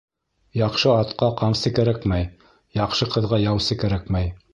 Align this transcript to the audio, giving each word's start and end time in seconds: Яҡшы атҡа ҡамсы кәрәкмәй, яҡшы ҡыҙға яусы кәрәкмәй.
Яҡшы 0.59 0.87
атҡа 0.93 1.27
ҡамсы 1.41 1.71
кәрәкмәй, 1.79 2.25
яҡшы 2.79 3.09
ҡыҙға 3.17 3.41
яусы 3.45 3.79
кәрәкмәй. 3.85 4.33